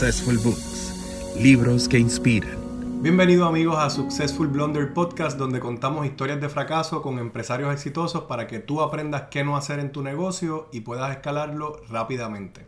[0.00, 2.56] Successful Books, libros que inspiran.
[3.02, 8.46] Bienvenidos amigos a Successful Blunder Podcast donde contamos historias de fracaso con empresarios exitosos para
[8.46, 12.64] que tú aprendas qué no hacer en tu negocio y puedas escalarlo rápidamente.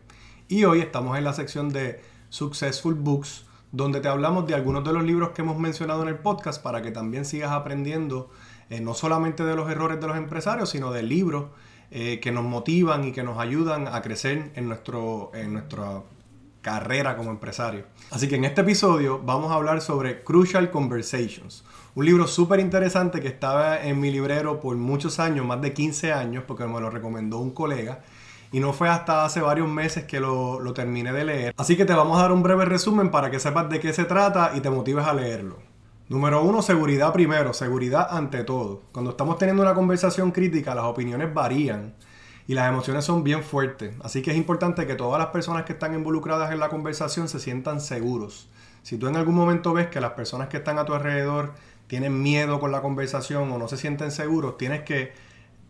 [0.47, 4.93] Y hoy estamos en la sección de Successful Books donde te hablamos de algunos de
[4.93, 8.29] los libros que hemos mencionado en el podcast para que también sigas aprendiendo
[8.69, 11.45] eh, no solamente de los errores de los empresarios, sino de libros
[11.89, 16.03] eh, que nos motivan y que nos ayudan a crecer en, nuestro, en nuestra
[16.63, 17.85] carrera como empresario.
[18.09, 21.63] Así que en este episodio vamos a hablar sobre Crucial Conversations,
[21.93, 26.11] un libro súper interesante que estaba en mi librero por muchos años, más de 15
[26.11, 28.01] años, porque me lo recomendó un colega.
[28.51, 31.53] Y no fue hasta hace varios meses que lo, lo terminé de leer.
[31.57, 34.05] Así que te vamos a dar un breve resumen para que sepas de qué se
[34.05, 35.57] trata y te motives a leerlo.
[36.07, 38.83] Número uno, seguridad primero, seguridad ante todo.
[38.91, 41.95] Cuando estamos teniendo una conversación crítica, las opiniones varían
[42.47, 43.95] y las emociones son bien fuertes.
[44.03, 47.39] Así que es importante que todas las personas que están involucradas en la conversación se
[47.39, 48.49] sientan seguros.
[48.81, 51.53] Si tú en algún momento ves que las personas que están a tu alrededor
[51.87, 55.13] tienen miedo con la conversación o no se sienten seguros, tienes que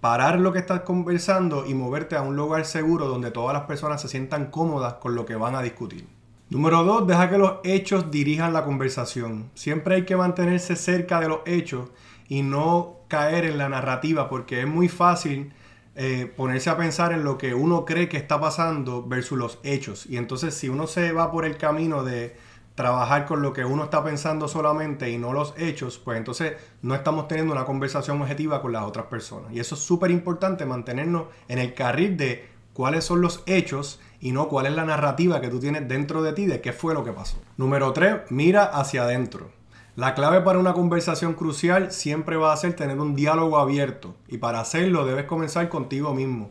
[0.01, 4.01] parar lo que estás conversando y moverte a un lugar seguro donde todas las personas
[4.01, 6.07] se sientan cómodas con lo que van a discutir.
[6.49, 9.49] Número 2, deja que los hechos dirijan la conversación.
[9.55, 11.89] Siempre hay que mantenerse cerca de los hechos
[12.27, 15.53] y no caer en la narrativa porque es muy fácil
[15.95, 20.05] eh, ponerse a pensar en lo que uno cree que está pasando versus los hechos.
[20.07, 22.35] Y entonces si uno se va por el camino de
[22.75, 26.95] trabajar con lo que uno está pensando solamente y no los hechos, pues entonces no
[26.95, 29.51] estamos teniendo una conversación objetiva con las otras personas.
[29.53, 34.31] Y eso es súper importante, mantenernos en el carril de cuáles son los hechos y
[34.31, 37.03] no cuál es la narrativa que tú tienes dentro de ti de qué fue lo
[37.03, 37.37] que pasó.
[37.57, 39.51] Número 3, mira hacia adentro.
[39.95, 44.39] La clave para una conversación crucial siempre va a ser tener un diálogo abierto y
[44.39, 46.49] para hacerlo debes comenzar contigo mismo.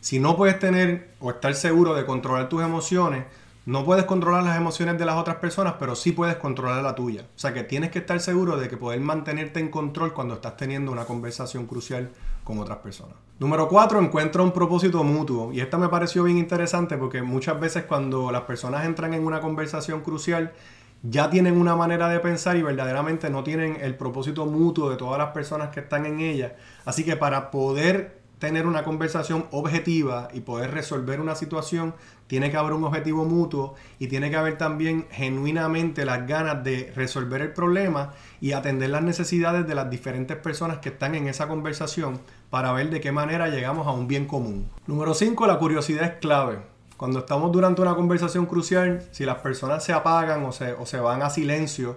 [0.00, 3.26] Si no puedes tener o estar seguro de controlar tus emociones,
[3.66, 7.26] no puedes controlar las emociones de las otras personas, pero sí puedes controlar la tuya.
[7.36, 10.56] O sea que tienes que estar seguro de que poder mantenerte en control cuando estás
[10.56, 12.08] teniendo una conversación crucial
[12.42, 13.16] con otras personas.
[13.38, 15.52] Número cuatro, encuentra un propósito mutuo.
[15.52, 19.42] Y esta me pareció bien interesante porque muchas veces cuando las personas entran en una
[19.42, 20.54] conversación crucial,
[21.02, 25.18] ya tienen una manera de pensar y verdaderamente no tienen el propósito mutuo de todas
[25.18, 26.56] las personas que están en ella.
[26.84, 31.94] Así que para poder tener una conversación objetiva y poder resolver una situación,
[32.26, 36.92] tiene que haber un objetivo mutuo y tiene que haber también genuinamente las ganas de
[36.94, 41.48] resolver el problema y atender las necesidades de las diferentes personas que están en esa
[41.48, 42.20] conversación
[42.50, 44.68] para ver de qué manera llegamos a un bien común.
[44.86, 46.58] Número 5, la curiosidad es clave.
[46.98, 50.98] Cuando estamos durante una conversación crucial, si las personas se apagan o se, o se
[50.98, 51.96] van a silencio,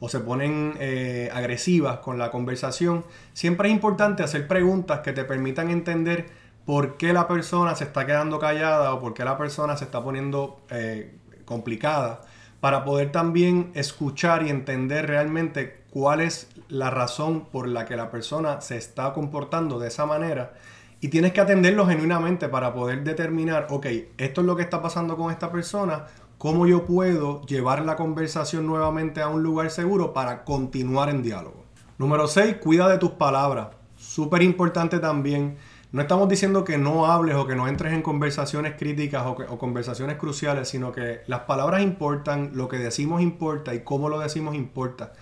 [0.00, 5.24] o se ponen eh, agresivas con la conversación, siempre es importante hacer preguntas que te
[5.24, 6.26] permitan entender
[6.66, 10.02] por qué la persona se está quedando callada o por qué la persona se está
[10.02, 12.22] poniendo eh, complicada,
[12.58, 18.10] para poder también escuchar y entender realmente cuál es la razón por la que la
[18.10, 20.54] persona se está comportando de esa manera.
[21.00, 23.86] Y tienes que atenderlo genuinamente para poder determinar, ok,
[24.18, 26.06] esto es lo que está pasando con esta persona,
[26.36, 31.64] cómo yo puedo llevar la conversación nuevamente a un lugar seguro para continuar en diálogo.
[31.98, 33.68] Número 6, cuida de tus palabras.
[33.96, 35.58] Súper importante también.
[35.92, 40.16] No estamos diciendo que no hables o que no entres en conversaciones críticas o, conversaciones
[40.16, 45.12] cruciales, sino que las palabras importan, lo que decimos importa y cómo lo decimos importa.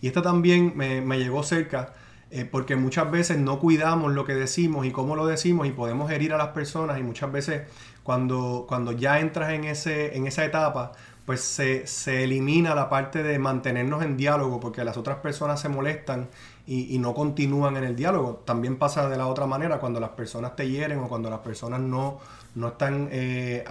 [0.00, 1.94] Y esta también me, llegó cerca
[2.36, 6.10] eh, porque muchas veces no cuidamos lo que decimos y cómo lo decimos y podemos
[6.10, 7.62] herir a las personas y muchas veces
[8.02, 10.92] cuando, cuando ya entras en, ese, en esa etapa,
[11.24, 15.70] pues se, se, elimina la parte de mantenernos en diálogo porque las otras personas se
[15.70, 16.28] molestan
[16.66, 18.42] y, y, no continúan en el diálogo.
[18.44, 21.80] También pasa de la otra manera cuando las personas te hieren o cuando las personas
[21.80, 22.18] no,
[22.56, 23.64] no están eh,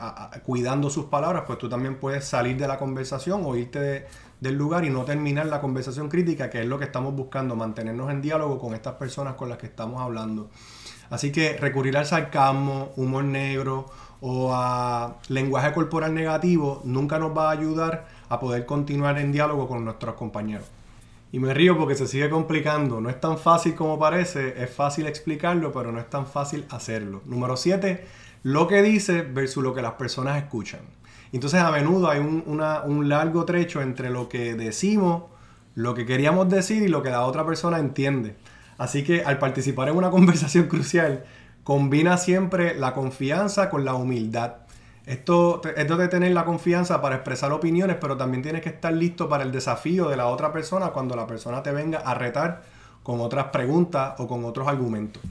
[0.45, 4.05] cuidando sus palabras, pues tú también puedes salir de la conversación o irte
[4.39, 8.11] del lugar y no terminar la conversación crítica, que es lo que estamos buscando, mantenernos
[8.11, 10.49] en diálogo con estas personas con las que estamos hablando.
[11.09, 13.87] Así que recurrir al sarcasmo, humor negro,
[14.21, 19.67] o a lenguaje corporal negativo nunca nos va a ayudar a poder continuar en diálogo
[19.67, 20.67] con nuestros compañeros.
[21.31, 23.01] Y me río porque se sigue complicando.
[23.01, 27.21] No es tan fácil como parece, es fácil explicarlo, pero no es tan fácil hacerlo.
[27.25, 28.05] Número 7,
[28.45, 30.81] lo que dice versus lo que las personas escuchan.
[31.31, 35.23] Entonces a menudo hay un, largo trecho entre lo que decimos,
[35.73, 38.35] lo que queríamos decir y lo que la otra persona entiende.
[38.77, 41.25] Así que al participar en una conversación crucial,
[41.63, 44.57] combina siempre la confianza con la humildad.
[45.07, 49.27] Esto, esto de tener la confianza para expresar opiniones, pero también tienes que estar listo
[49.27, 52.61] para el desafío de la otra persona cuando la persona te venga a retar
[53.01, 55.23] con otras preguntas o con otros argumentos.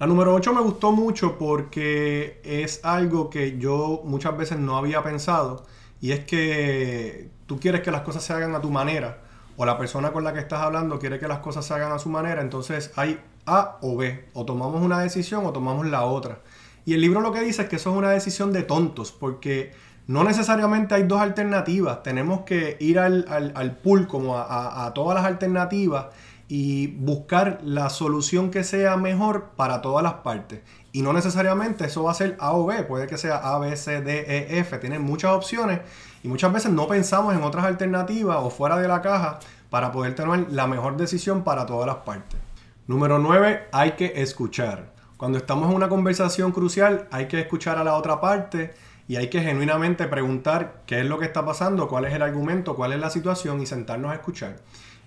[0.00, 5.02] La número 8 me gustó mucho porque es algo que yo muchas veces no había
[5.02, 5.66] pensado
[6.00, 9.18] y es que tú quieres que las cosas se hagan a tu manera
[9.58, 11.98] o la persona con la que estás hablando quiere que las cosas se hagan a
[11.98, 16.38] su manera, entonces hay A o B, o tomamos una decisión o tomamos la otra.
[16.86, 19.72] Y el libro lo que dice es que eso es una decisión de tontos, porque
[20.06, 25.14] no necesariamente hay dos alternativas, tenemos que ir al, al, pool como a, a todas
[25.14, 26.06] las alternativas
[26.52, 30.62] y buscar la solución que sea mejor para todas las partes.
[30.90, 33.76] Y no necesariamente eso va a ser A o B, puede que sea A, B,
[33.76, 35.78] C, D, E, F, tienen muchas opciones
[36.24, 39.38] y muchas veces no pensamos en otras alternativas o fuera de la caja
[39.70, 42.40] para poder tener la mejor decisión para todas las partes.
[42.88, 44.92] Número 9, hay que escuchar.
[45.16, 48.74] Cuando estamos en una conversación crucial, hay que escuchar a la otra parte
[49.06, 52.74] y hay que genuinamente preguntar qué es lo que está pasando, cuál es el argumento,
[52.74, 54.56] cuál es la situación y sentarnos a escuchar.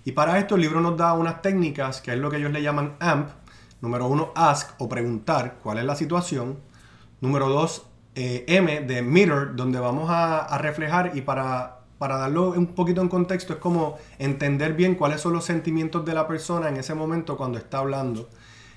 [0.04, 2.62] Y para esto el libro nos da unas técnicas, que es lo que ellos le
[2.62, 3.30] llaman AMP.
[3.80, 6.58] Número uno, ask o preguntar cuál es la situación.
[7.20, 12.68] Número dos, eh, M de mirror, donde vamos a, reflejar y para, para darlo un
[12.68, 16.76] poquito en contexto es como entender bien cuáles son los sentimientos de la persona en
[16.76, 18.28] ese momento cuando está hablando.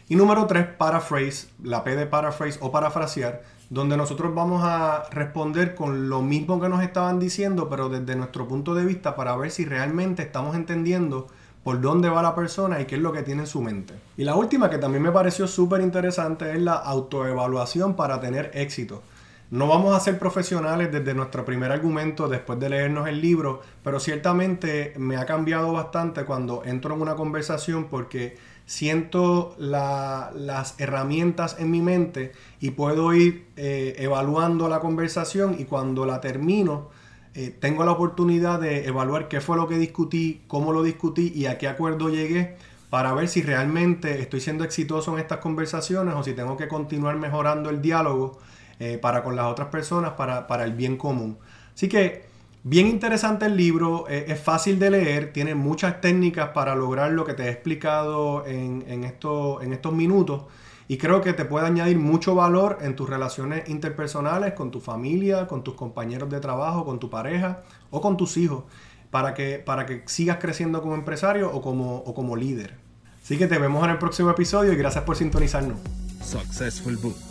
[0.09, 5.75] Y número tres, paraphrase, la P de paraphrase o parafrasear, donde nosotros vamos a responder
[5.75, 9.51] con lo mismo que nos estaban diciendo, pero desde nuestro punto de vista para ver
[9.51, 11.27] si realmente estamos entendiendo
[11.63, 13.93] por dónde va la persona y qué es lo que tiene en su mente.
[14.15, 19.03] Y la última que también me pareció súper interesante es la autoevaluación para tener éxito.
[19.49, 23.97] No vamos a ser profesionales desde nuestro primer argumento después de leernos el libro, pero
[24.01, 28.35] ciertamente me ha cambiado bastante cuando entro en una conversación porque
[28.65, 36.05] siento las herramientas en mi mente y puedo ir eh, evaluando la conversación y cuando
[36.05, 36.89] la termino
[37.33, 41.45] eh, tengo la oportunidad de evaluar qué fue lo que discutí, cómo lo discutí y
[41.45, 42.57] a qué acuerdo llegué
[42.89, 47.15] para ver si realmente estoy siendo exitoso en estas conversaciones o si tengo que continuar
[47.15, 48.39] mejorando el diálogo
[48.79, 51.37] eh, para con las otras personas, para, el bien común.
[51.73, 52.25] Así que,
[52.63, 57.25] bien interesante el libro, eh, es fácil de leer, tiene muchas técnicas para lograr lo
[57.25, 60.43] que te he explicado en, en, en estos minutos
[60.87, 65.47] y creo que te puede añadir mucho valor en tus relaciones interpersonales, con tu familia,
[65.47, 68.63] con tus compañeros de trabajo, con tu pareja o con tus hijos,
[69.11, 72.77] para que, para que sigas creciendo como empresario o como, o como líder.
[73.21, 75.77] Así que te vemos en el próximo episodio y gracias por sintonizarnos.
[76.21, 77.26] Successful Books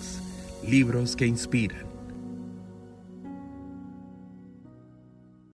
[0.62, 1.85] libros que inspiran.